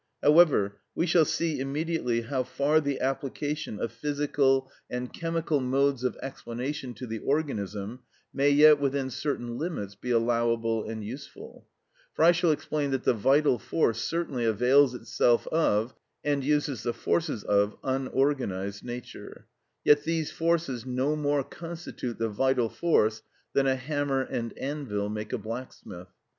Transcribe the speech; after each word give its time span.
However, 0.23 0.77
we 0.95 1.05
shall 1.05 1.25
see 1.25 1.59
immediately 1.59 2.21
how 2.21 2.41
far 2.41 2.81
the 2.81 2.99
application 3.01 3.79
of 3.79 3.91
physical 3.91 4.71
and 4.89 5.13
chemical 5.13 5.59
modes 5.59 6.03
of 6.03 6.17
explanation 6.23 6.95
to 6.95 7.05
the 7.05 7.19
organism 7.19 7.99
may 8.33 8.49
yet, 8.49 8.79
within 8.79 9.11
certain 9.11 9.59
limits, 9.59 9.93
be 9.93 10.09
allowable 10.09 10.89
and 10.89 11.03
useful; 11.03 11.67
for 12.15 12.23
I 12.25 12.31
shall 12.31 12.49
explain 12.49 12.89
that 12.89 13.03
the 13.03 13.13
vital 13.13 13.59
force 13.59 14.01
certainly 14.01 14.43
avails 14.43 14.95
itself 14.95 15.45
of 15.49 15.93
and 16.23 16.43
uses 16.43 16.81
the 16.81 16.93
forces 16.93 17.43
of 17.43 17.77
unorganised 17.83 18.83
nature; 18.83 19.45
yet 19.85 20.03
these 20.03 20.31
forces 20.31 20.83
no 20.83 21.15
more 21.15 21.43
constitute 21.43 22.17
the 22.17 22.27
vital 22.27 22.69
force 22.69 23.21
than 23.53 23.67
a 23.67 23.75
hammer 23.75 24.23
and 24.23 24.57
anvil 24.57 25.09
make 25.09 25.31
a 25.31 25.37
blacksmith. 25.37 26.07